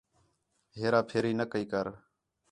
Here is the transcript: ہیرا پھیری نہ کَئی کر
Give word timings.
ہیرا 0.77 1.01
پھیری 1.09 1.31
نہ 1.39 1.45
کَئی 1.51 1.65
کر 1.71 1.87